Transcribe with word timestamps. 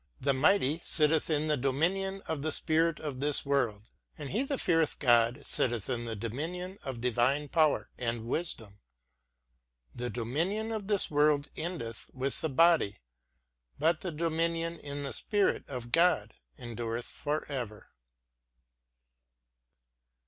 The 0.19 0.33
mighty 0.33 0.81
sitteth 0.83 1.29
in 1.29 1.47
the 1.47 1.55
dominion 1.55 2.21
of 2.23 2.41
the 2.41 2.51
spirit 2.51 2.99
of 2.99 3.19
this 3.19 3.45
world, 3.45 3.83
and 4.17 4.31
he 4.31 4.41
that 4.41 4.59
feareth 4.59 4.97
God 4.97 5.45
sitteth 5.45 5.91
in 5.91 6.05
the 6.05 6.15
dominion 6.15 6.79
of 6.81 6.99
divine 7.01 7.49
power 7.49 7.91
and 7.99 8.25
wisdom. 8.25 8.79
The 9.93 10.09
dominion 10.09 10.71
of 10.71 10.87
this 10.87 11.11
world 11.11 11.49
endeth 11.55 12.09
with 12.15 12.41
the 12.41 12.49
body, 12.49 12.97
but 13.77 14.01
the 14.01 14.11
dominion 14.11 14.79
in 14.79 15.03
the 15.03 15.13
Spirit 15.13 15.65
of 15.67 15.91
God 15.91 16.33
endureth 16.57 17.05
forever. 17.05 17.89